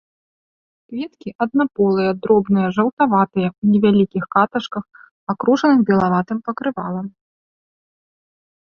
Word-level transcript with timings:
Кветкі 0.93 1.29
аднаполыя, 1.45 2.11
дробныя, 2.23 2.67
жаўтаватыя, 2.79 3.47
у 3.61 3.75
невялікіх 3.75 4.23
каташках, 4.39 4.85
акружаных 5.37 5.79
белаватым 5.93 6.37
пакрывалам. 6.49 7.07